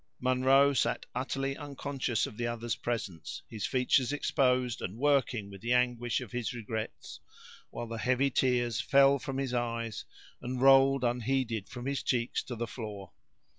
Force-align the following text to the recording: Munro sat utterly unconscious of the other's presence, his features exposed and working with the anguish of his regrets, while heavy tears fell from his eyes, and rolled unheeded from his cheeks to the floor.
Munro 0.19 0.73
sat 0.73 1.05
utterly 1.13 1.55
unconscious 1.55 2.25
of 2.25 2.35
the 2.35 2.47
other's 2.47 2.75
presence, 2.75 3.43
his 3.47 3.67
features 3.67 4.11
exposed 4.11 4.81
and 4.81 4.97
working 4.97 5.51
with 5.51 5.61
the 5.61 5.73
anguish 5.73 6.21
of 6.21 6.31
his 6.31 6.53
regrets, 6.55 7.19
while 7.69 7.95
heavy 7.97 8.31
tears 8.31 8.81
fell 8.81 9.19
from 9.19 9.37
his 9.37 9.53
eyes, 9.53 10.05
and 10.41 10.59
rolled 10.59 11.03
unheeded 11.03 11.69
from 11.69 11.85
his 11.85 12.01
cheeks 12.01 12.41
to 12.41 12.55
the 12.55 12.65
floor. 12.65 13.11